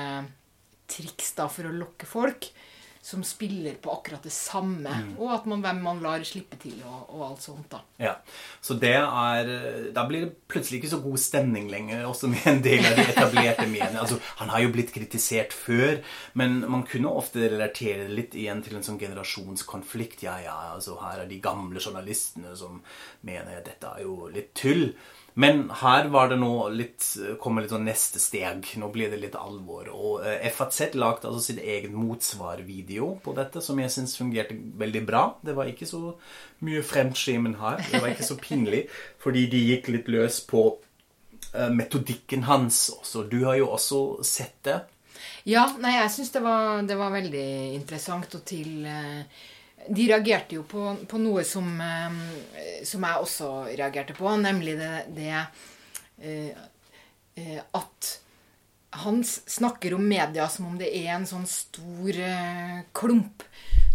[0.88, 2.48] triks da for å lokke folk
[3.02, 4.90] som spiller på akkurat det samme.
[4.90, 5.14] Mm.
[5.18, 7.66] Og at man, hvem man lar slippe til, og, og, alt sånt.
[7.72, 7.82] da.
[7.98, 8.16] Ja,
[8.62, 9.50] Så det er
[9.94, 13.08] Da blir det plutselig ikke så god stemning lenger, også med en del av de
[13.08, 14.00] etablerte mediene.
[14.04, 15.98] Altså, han har jo blitt kritisert før,
[16.38, 20.22] men man kunne ofte relatere det litt igjen til en sånn generasjonskonflikt.
[20.28, 22.84] Ja, ja, altså her er de gamle journalistene som
[23.26, 24.92] mener at dette er jo litt tull.
[25.34, 27.06] Men her var det nå litt,
[27.40, 28.68] kommer litt sånn neste steg.
[28.82, 29.88] Nå blir det litt alvor.
[29.94, 35.04] Og eh, FAZ lagde altså sitt egen motsvarvideo på dette, som jeg syns fungerte veldig
[35.08, 35.24] bra.
[35.46, 36.16] Det var ikke så
[36.68, 37.80] mye fremskimen her.
[37.88, 38.86] Det var ikke så pinlig,
[39.24, 40.66] fordi de gikk litt løs på
[41.54, 43.24] eh, metodikken hans også.
[43.32, 44.82] Du har jo også sett det.
[45.48, 46.42] Ja, nei, jeg syns det,
[46.90, 49.24] det, var veldig interessant og til eh,
[49.88, 54.92] De reagerte jo på, på noe som, eh, som, jeg også reagerte på, nemlig det,
[55.16, 55.32] det
[56.22, 58.18] eh, at
[59.02, 62.18] han snakker om media som om det er en sånn stor
[62.92, 63.46] klump.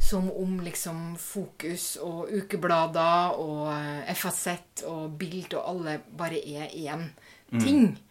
[0.06, 7.08] Som om liksom Fokus og ukeblader og FAZ og Bild og alle bare er én
[7.50, 7.60] mm.
[7.60, 7.80] ting.
[7.90, 8.06] Mm.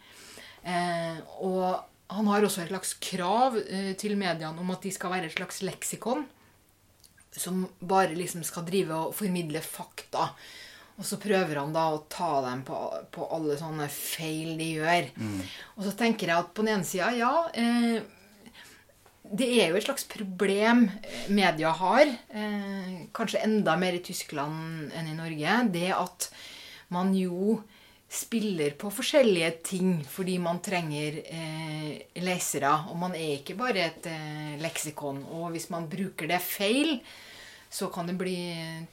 [0.66, 5.14] Eh, og han har også et slags krav eh, til mediene om at de skal
[5.14, 6.26] være et slags leksikon.
[7.36, 10.30] Som bare liksom skal drive og formidle fakta.
[10.96, 12.78] Og så prøver han da å ta dem på,
[13.12, 15.10] på alle sånne feil de gjør.
[15.20, 15.40] Mm.
[15.76, 18.00] Og så tenker jeg at på den ene sida, ja eh,
[19.26, 20.86] Det er jo et slags problem
[21.28, 22.08] media har.
[22.32, 25.60] Eh, kanskje enda mer i Tyskland enn i Norge.
[25.76, 26.30] Det at
[26.96, 27.58] man jo
[28.16, 32.72] spiller på forskjellige ting fordi man trenger eh, lesere.
[32.92, 35.26] Og man er ikke bare et eh, leksikon.
[35.36, 36.96] Og hvis man bruker det feil,
[37.76, 38.36] så kan det bli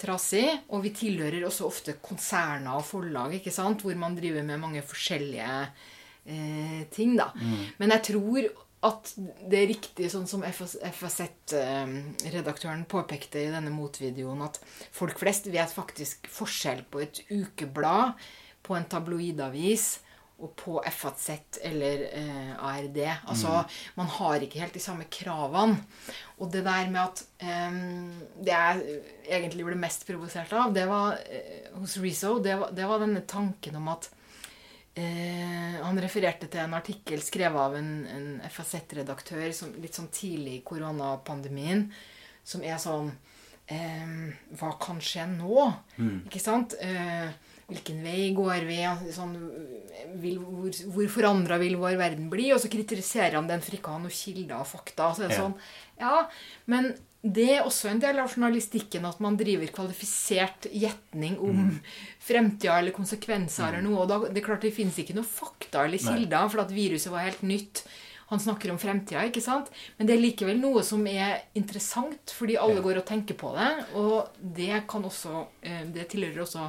[0.00, 0.48] trasig.
[0.74, 3.82] Og vi tilhører også ofte konserner og forlag, ikke sant?
[3.84, 5.50] hvor man driver med mange forskjellige
[6.26, 7.10] eh, ting.
[7.20, 7.26] da.
[7.38, 7.62] Mm.
[7.78, 8.42] Men jeg tror
[8.82, 14.58] at det er riktig, sånn som FAZ-redaktøren eh, påpekte i denne motvideoen, at
[14.90, 18.18] folk flest vet faktisk forskjell på et ukeblad
[18.66, 20.02] på en tabloidavis
[20.42, 22.98] og på FHZ eller eh, ARD.
[23.31, 23.76] Altså, mm.
[24.00, 25.78] man har ikke helt de samme kravene.
[26.42, 27.76] Og det der med at eh,
[28.42, 28.96] Det jeg
[29.38, 33.22] egentlig ble mest provosert av, det var eh, hos Rezo, det var, det var, denne
[33.28, 34.11] tanken om at
[34.98, 39.46] eh, Han refererte til en artikkel skrevet av en, en FHZ-redaktør
[39.78, 41.87] litt sånn tidlig i koronapandemien,
[42.42, 43.14] som er sånn
[43.70, 45.70] eh, Hva kan skje nå?
[46.02, 46.26] Mm.
[46.26, 46.74] Ikke sant?
[46.83, 47.31] Eh,
[47.72, 48.80] Hvilken vei går vi?
[49.14, 49.37] Sånn,
[50.22, 52.50] vil, hvor hvor forandra vil vår verden bli?
[52.54, 55.12] Og så kritiserer han den for ikke å ha noen kilder og fakta.
[55.16, 55.46] Så er det ja.
[55.46, 55.56] sånn,
[56.02, 56.20] ja,
[56.70, 61.74] Men det er også en del av journalistikken at man driver kvalifisert gjetning om mm.
[62.18, 63.68] fremtida eller konsekvenser mm.
[63.68, 64.00] eller noe.
[64.02, 67.14] Og da, det er klart det finnes ikke noe fakta eller kilder, for at viruset
[67.14, 67.85] var helt nytt.
[68.32, 69.70] Han snakker om fremtida, ikke sant?
[69.98, 72.85] Men det er likevel noe som er interessant, fordi alle ja.
[72.88, 73.70] går og tenker på det.
[74.00, 76.64] Og det kan også eh, Det tilhører også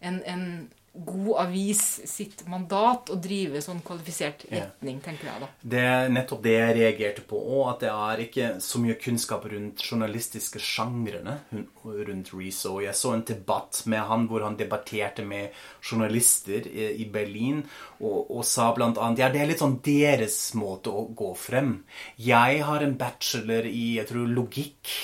[0.00, 0.44] en, en
[0.92, 5.04] god avis sitt mandat å drive sånn kvalifisert retning, ja.
[5.04, 5.48] tenker jeg da.
[5.74, 9.46] Det er nettopp det jeg reagerte på òg, at det er ikke så mye kunnskap
[9.52, 11.36] rundt journalistiske sjangrene
[11.84, 12.78] rundt Rezo.
[12.82, 17.62] Jeg så en debatt med han hvor han debatterte med journalister i Berlin
[18.00, 21.76] og, og sa blant annet ja, det er litt sånn deres måte å gå frem.
[22.18, 24.96] Jeg har en bachelor i jeg tror, logikk.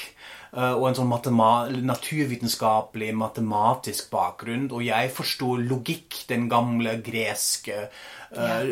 [0.54, 4.68] Eh, og en sånn matema naturvitenskapelig, matematisk bakgrunn.
[4.70, 7.88] Og jeg forsto logikk, den gamle greske
[8.34, 8.62] uh,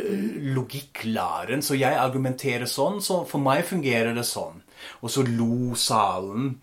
[0.54, 1.64] logikklæren.
[1.64, 4.62] Så jeg argumenterer sånn, så for meg fungerer det sånn.
[5.02, 6.54] Og så lo salen.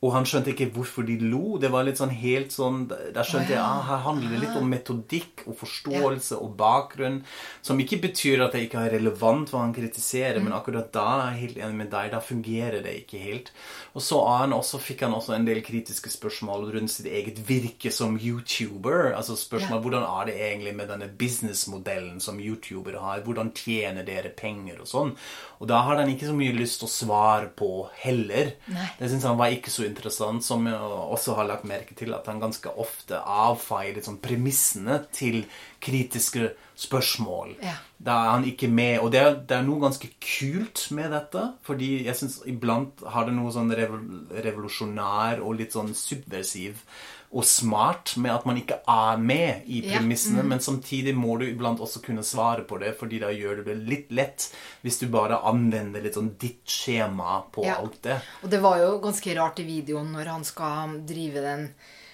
[0.00, 1.58] Og han skjønte ikke hvorfor de lo.
[1.60, 4.70] Det var litt sånn helt sånn Der skjønte jeg ah, her handler det litt om
[4.72, 7.18] metodikk og forståelse og bakgrunn.
[7.60, 11.34] Som ikke betyr at det ikke er relevant hva han kritiserer, men akkurat da er
[11.34, 12.14] jeg helt enig med deg.
[12.14, 13.50] Da fungerer det ikke helt.
[13.92, 17.92] Og så han også, fikk han også en del kritiske spørsmål rundt sitt eget virke
[17.92, 19.12] som YouTuber.
[19.12, 23.20] Altså spørsmål hvordan er det egentlig med denne businessmodellen som YouTuber har?
[23.28, 25.14] Hvordan tjener dere penger og sånn?
[25.60, 28.54] Og da har han ikke så mye lyst til å svare på heller.
[28.72, 28.88] Nei.
[28.96, 32.26] Det syns han var ikke så interessant, som jeg også har lagt merke til, at
[32.30, 35.42] han ganske ofte avfeier liksom premissene til
[35.82, 37.54] kritiske spørsmål.
[37.64, 37.76] Ja.
[38.00, 38.98] Da er han ikke med.
[39.04, 41.44] Og det er, det er, noe ganske kult med dette.
[41.66, 46.80] Fordi jeg syns iblant har det noe sånn revolusjonær og litt sånn subversiv
[47.30, 50.42] og smart med at man ikke er med i premissene, ja.
[50.42, 50.50] mm.
[50.50, 54.10] men samtidig må du iblant også kunne svare på det, fordi da gjør det litt
[54.10, 54.48] lett
[54.82, 57.78] hvis du bare anvender litt sånn ditt skjema på ja.
[57.78, 58.18] alt det.
[58.42, 61.66] Og det var jo ganske rart i videoen når han skal drive den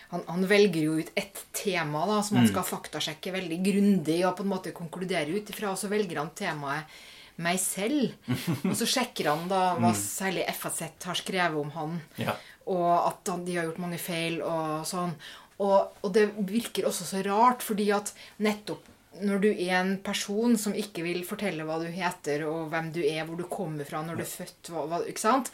[0.06, 2.52] han, han, velger jo ut ett tema da, som han mm.
[2.52, 6.30] skal faktasjekke veldig grundig og på en måte konkludere ut ifra, og så velger han
[6.36, 7.00] temaet
[7.42, 8.14] meg selv.
[8.70, 9.98] Og så sjekker han da hva mm.
[9.98, 11.98] særlig FAZ har skrevet om han.
[12.16, 12.32] Ja
[12.66, 15.14] og at de har gjort mange feil og sånn.
[15.62, 18.12] Og, og, det virker også så rart, fordi at
[18.44, 18.92] nettopp
[19.24, 23.00] når du er en person som ikke vil fortelle hva du heter, og hvem du
[23.00, 25.48] er, hvor du kommer fra, når du er født, hva, hva, ikke sant?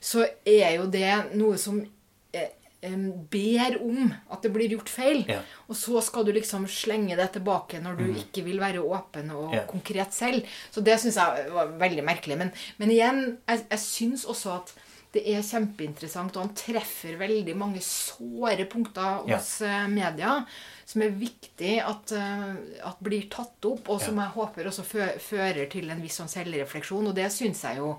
[0.00, 1.82] så er jo det noe som
[2.32, 5.22] eh, ber om at det blir gjort feil.
[5.30, 5.42] Ja.
[5.68, 8.16] Og så skal du liksom slenge det tilbake når du mm.
[8.24, 9.66] ikke vil være åpen og ja.
[9.68, 10.48] konkret selv.
[10.72, 12.40] Så det syns jeg var veldig merkelig.
[12.40, 12.50] Men,
[12.82, 14.74] men igjen, jeg, jeg syns også at
[15.12, 19.82] det er kjempeinteressant, og han treffer veldig mange såre punkter hos ja.
[19.90, 20.38] media
[20.88, 22.52] som er viktig at, eh,
[22.88, 24.26] at blir tatt opp, og som Ja.
[24.26, 27.08] jeg håper også fø fører til en viss sånn selvrefleksjon.
[27.08, 27.98] Og det syns jeg jo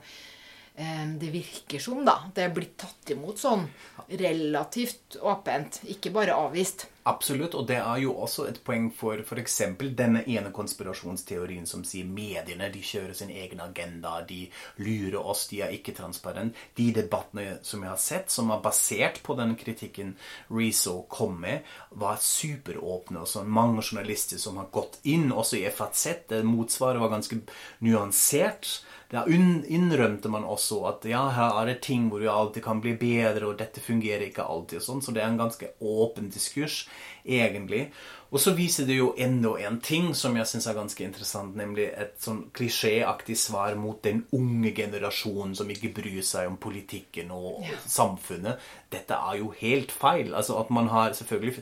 [0.76, 2.17] eh, det virker som, da.
[2.34, 3.67] Det er blitt tatt imot sånn
[4.10, 6.88] relativt åpent, ikke bare avvist.
[7.05, 9.57] Absolutt, og det er jo også et poeng for f.eks.
[9.97, 14.45] denne ene konspirasjonsteorien som sier mediene de kjører sin egen agenda, de
[14.79, 16.55] lurer oss, de er ikke transparent.
[16.79, 20.15] De debattene som jeg har sett, som er basert på den kritikken
[20.47, 23.19] Rezo kom med, var superåpne.
[23.19, 26.07] og så Mange journalister som har gått inn, også i FAZ.
[26.29, 27.41] Det motsvaret var ganske
[27.83, 28.79] nyansert.
[29.13, 32.95] Da innrømte man også at ja, her er det ting hvor du alltid kan bli
[32.97, 34.80] bedre, og dette fungerer ikke alltid.
[34.80, 36.88] og sånn, Så det er en ganske åpen diskurs,
[37.21, 37.91] egentlig.
[38.34, 41.91] Og så viser det jo enda en ting som jeg syns er ganske interessant, nemlig
[41.93, 47.62] et sånn klisjéaktig svar mot den unge generasjonen som ikke bryr seg om politikken og
[47.86, 48.58] samfunnet.
[48.89, 50.34] Dette er jo helt feil.
[50.34, 51.62] Altså at man har selvfølgelig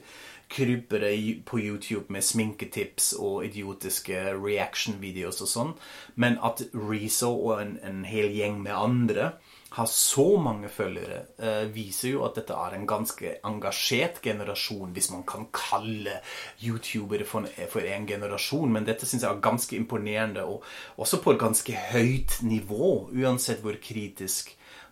[0.52, 1.14] krypere
[1.48, 5.74] på YouTube med sminketips og idiotiske reaction-videos og sånn,
[6.16, 9.32] men at Rezo og en, en hel gjeng med andre
[9.72, 15.12] har så mange følgere, eh, viser jo at dette er en ganske engasjert generasjon, hvis
[15.14, 16.18] man kan kalle
[16.60, 18.72] youtubere for for en generasjon.
[18.72, 20.64] Men dette syns jeg er ganske imponerende, og
[20.98, 24.52] også på et ganske høyt nivå, uansett hvor kritisk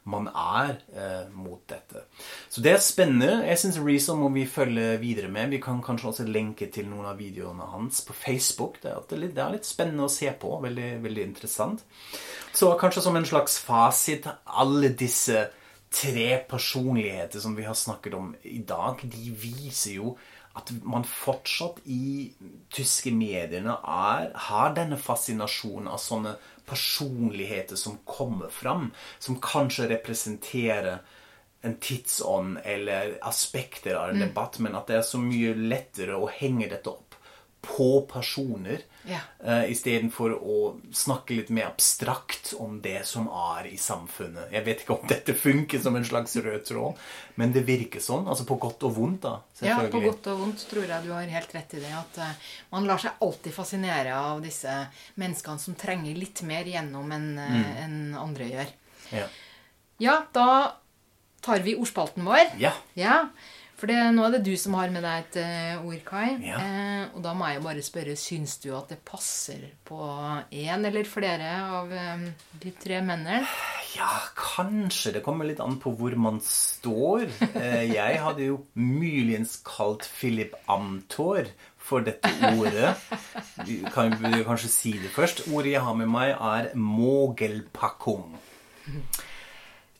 [0.09, 2.05] man er eh, mot dette.
[2.49, 3.43] Så det er spennende.
[3.47, 5.53] Jeg syns Rezo må vi følge videre med.
[5.53, 8.81] Vi kan kanskje også lenke til noen av videoene hans på Facebook.
[8.83, 10.55] Det er, litt, det er litt spennende å se på.
[10.65, 11.85] Veldig, veldig interessant.
[12.53, 15.47] Så kanskje som en slags fasit, alle disse
[15.89, 20.17] tre personligheter som vi har snakket om i dag, de viser jo
[20.57, 22.29] at man fortsatt i
[22.73, 26.35] tyske mediene er, har denne fascinasjonen av sånne
[26.69, 31.01] personligheter som kommer fram, som kanskje representerer
[31.61, 36.29] en tidsånd eller aspekter av en debatt, men at det er så mye lettere å
[36.31, 37.08] henge dette opp
[37.61, 39.19] på personer Ja.
[39.43, 40.55] uh, istedenfor å
[40.95, 44.51] snakke litt mer abstrakt om det som er i samfunnet.
[44.53, 46.95] Jeg vet ikke om dette funker som en slags rød tråd,
[47.35, 48.27] men det virker sånn.
[48.31, 49.35] Altså på godt og vondt, da.
[49.65, 51.91] Ja, på godt og vondt tror jeg du har helt rett i det.
[51.99, 54.75] At uh, man lar seg alltid fascinere av disse
[55.19, 58.75] menneskene som trenger litt mer gjennom enn eh, en andre gjør.
[59.11, 59.27] Ja.
[59.99, 60.75] Ja, da
[61.43, 62.53] tar vi ordspalten vår.
[62.59, 62.71] ja.
[62.99, 63.27] Ja,
[63.79, 66.33] for det, nå er det du som har med deg et eh, ord, Kai.
[66.43, 66.57] Ja.
[66.59, 69.97] Eh, og da må jeg bare spørre, syns du at det passer på
[70.51, 72.25] én eller flere av eh,
[72.59, 73.41] de tre mennene?
[73.95, 75.15] Ja, kanskje.
[75.15, 77.25] Det kommer litt an på hvor man står.
[77.55, 81.47] Eh, Jeg hadde jo muligens kalt Philip Amthor
[81.89, 82.91] for dette ordet.
[83.65, 85.47] Du Kan vi kanskje si det først?
[85.49, 88.35] Ordet jeg har med meg, er mogelpakkung.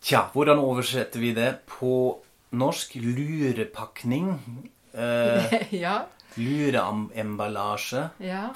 [0.04, 1.94] Tja, hvordan oversetter vi det på
[2.52, 2.96] norsk?
[2.96, 4.34] Lurepakning.
[4.94, 6.06] Eh, ja.
[6.38, 8.10] Lureemballasje.
[8.20, 8.50] Ja.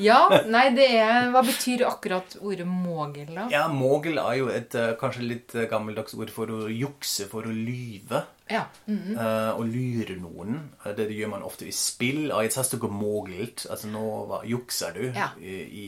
[0.00, 3.42] Ja, nei, det er Hva betyr akkurat ordet mogel, da?
[3.52, 7.52] Ja, mogel er jo et eh, kanskje litt gammeldags ord for å jukse, for å
[7.52, 8.22] lyve.
[8.48, 8.62] Ja.
[8.88, 9.12] Mm.
[9.12, 10.56] eh, og lure noen.
[10.86, 12.30] Eh, Det gjør man ofte i spill.
[12.32, 13.66] Ah, jetzt hast du gemogelt.
[13.68, 15.28] Altså, nå hva, jukser du Ja.
[15.36, 15.86] i, i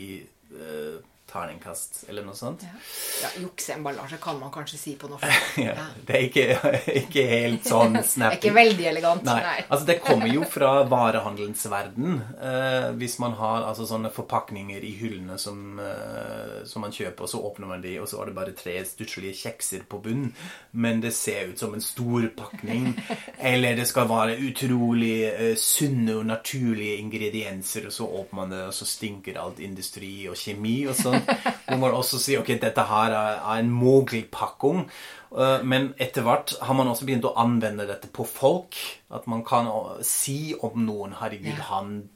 [0.60, 1.00] eh,
[1.32, 2.62] terningkast, eller noe sånt.
[2.66, 2.76] Ja,
[3.22, 5.24] ja Jukseemballasje kan man kanskje si på norsk.
[5.62, 5.84] Ja, Ja.
[6.06, 6.44] Det er ikke,
[7.02, 8.38] ikke helt sånn snappy.
[8.40, 9.24] ikke veldig elegant.
[9.26, 9.58] Nei, Nei.
[9.68, 12.18] altså Det kommer jo fra varehandelens verden.
[12.42, 17.30] Eh, hvis man har altså sånne forpakninger i hyllene som, eh, som man kjøper, og
[17.32, 20.32] så åpner man de, og så er det bare tre stusslige kjekser på bunnen.
[20.72, 22.92] Men det ser ut som en stor pakning.
[23.38, 28.62] Eller det skal være utrolig eh, sunne og naturlige ingredienser, og så åpner man det,
[28.68, 31.21] og så stinker alt industri og kjemi og sånn.
[31.68, 34.86] Hvor man også sier ok, dette her er, en mogelpakking.
[35.38, 38.76] Eh, Men etter hvert har man også begynt å anvende dette på folk.
[39.10, 39.68] At man kan
[40.04, 41.68] si om noen Herregud, Ja.
[41.70, 42.08] han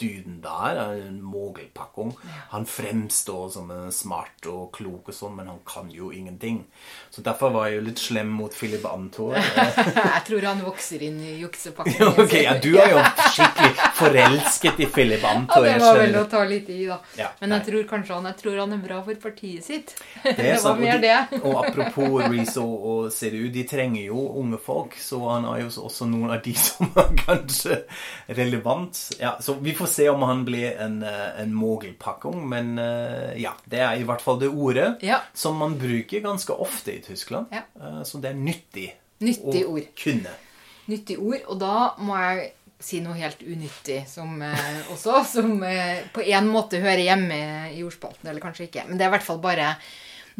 [0.00, 2.14] duden der er en mogelpakking.
[2.50, 6.64] Han fremstår som en smart og klok og sånn, men han kan jo ingenting.
[7.14, 9.36] Så derfor var jeg jo litt slem mot Philip Antor.
[9.38, 12.10] jeg tror han vokser inn i juksepakken.
[12.24, 13.04] ok, ja, du er jo
[13.36, 16.98] skikkelig forelsket i Philip Ja, det var vel å ta litt i, da.
[17.18, 19.94] Ja, Men jeg tror kanskje han, jeg tror han er bra for partiet sitt.
[20.22, 21.40] Det, Det var sant, mer og, det.
[21.40, 26.08] og apropos Rezo og CDU, de trenger jo unge folk, så han er jo også
[26.10, 27.80] noen av de som er kanskje
[28.34, 29.00] relevant.
[29.20, 33.52] Ja, så vi får se om han blir en, eh, en mogelpakking, men eh, ja,
[33.70, 35.20] det er i hvert fall det ordet Ja.
[35.34, 37.46] som man bruker ganske ofte i Tyskland.
[37.54, 37.62] Ja.
[37.80, 38.90] Eh, Så det er nyttig
[39.24, 39.88] Nyttig å ord.
[39.96, 40.34] kunne.
[40.90, 41.40] Nyttig ord.
[41.48, 42.52] Og da må jeg
[42.84, 47.38] si noe helt unyttig som, eh, også, som eh, på en måte hører hjemme
[47.72, 48.82] i ordspalten, eller kanskje ikke.
[48.88, 49.76] Men det er i hvert fall bare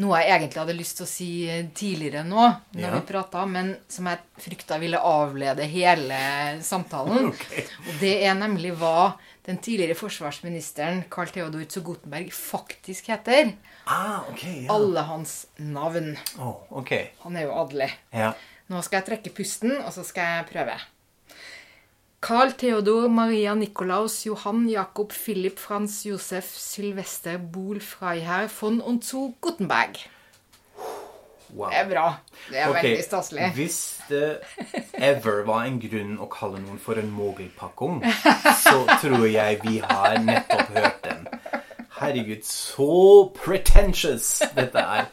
[0.03, 1.29] noe jeg egentlig hadde lyst til å si
[1.75, 2.91] tidligere nå, når Ja.
[2.97, 6.19] vi prata, men som jeg frykta ville avlede hele
[6.63, 7.29] samtalen.
[7.33, 7.65] okay.
[7.89, 9.15] Og det er nemlig hva
[9.47, 13.53] den tidligere forsvarsministeren Carl Theodor Zogotenberg faktisk heter.
[13.87, 14.43] Ah, ok.
[14.65, 14.73] Ja.
[14.75, 16.17] Alle hans navn.
[16.39, 16.95] Oh, ok.
[17.27, 17.91] Han er jo adelig.
[18.13, 18.33] Ja.
[18.73, 20.79] Nå skal jeg trekke pusten, og så skal jeg prøve.
[22.25, 29.35] Carl Theodor Maria Nikolaus Johann Jakob Philipp Franz Josef Sylvester Bohl Freiherr von und zu
[29.43, 30.09] Gutenberg.
[31.51, 31.69] Wow.
[31.69, 32.21] Det er bra.
[32.49, 32.83] Det er okay.
[32.83, 33.51] veldig staselig.
[33.55, 34.39] Hvis det
[34.95, 38.01] ever var en grunn å kalle noen for en mogelpakkung,
[38.65, 41.29] så tror jeg vi har nettopp hørt den.
[42.01, 45.13] Herregud, så pretentious dette er.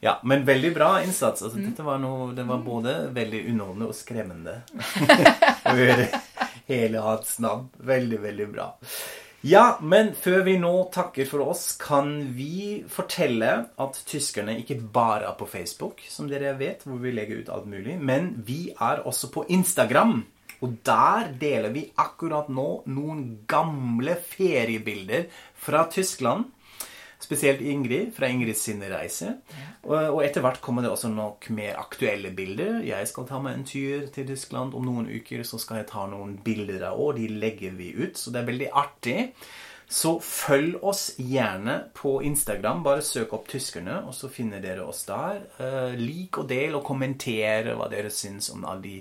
[0.00, 1.42] Ja, men veldig bra innsats.
[1.42, 4.54] Altså, dette var noe, det var både veldig underholdende og skremmende
[5.68, 6.06] å høre
[6.70, 7.66] hele hans navn.
[7.84, 8.70] Veldig, veldig bra.
[9.44, 15.30] Ja, men før vi nå takker for oss, kan vi fortelle at tyskerne ikke bare
[15.30, 19.00] er på Facebook, som dere vet, hvor vi legger ut alt mulig, men vi er
[19.08, 20.18] også på Instagram.
[20.60, 26.50] Og der deler vi akkurat nå noen gamle feriebilder fra Tyskland.
[27.30, 29.36] Spesielt Ingrid, fra Ingrids sine reise.
[29.84, 32.80] Og, og etter hvert kommer det også nok mer aktuelle bilder.
[32.82, 36.08] Jeg skal ta meg en tur til Tyskland om noen uker, så skal jeg ta
[36.10, 37.20] noen bilder av år.
[37.20, 38.18] de legger vi ut.
[38.18, 39.18] Så det er veldig artig.
[39.90, 42.82] Så følg oss gjerne på Instagram.
[42.82, 45.46] Bare søk opp tyskerne, og så finner dere oss der.
[45.62, 48.98] Eh, lik og del og kommentere hva dere syns om alle de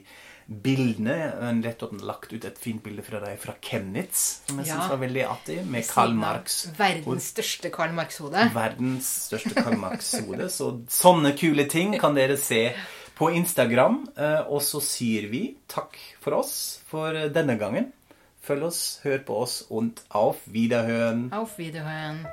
[0.50, 1.16] bildene.
[1.60, 4.76] Nettopp lagt ut et fint bilde fra deg fra Chemnitz, som jeg Ja.
[4.80, 6.66] syns var veldig artig, med Karl Marx.
[6.78, 8.50] Verdens største Karl Marx-hode.
[8.54, 10.50] Verdens største Karl Marx-hode.
[10.50, 12.74] Så sånne kule ting kan dere se
[13.16, 14.08] på Instagram.
[14.18, 17.92] Eh, Og så sier vi takk for oss for denne gangen.
[18.42, 21.32] Følg oss, hør på oss, und auf Wiederhören.
[21.34, 22.26] Auf Wiederhören.